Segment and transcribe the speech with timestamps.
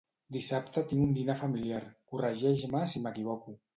[0.35, 1.81] Dissabte tinc un dinar familiar;
[2.15, 3.55] corregeix-me si m'equivoco.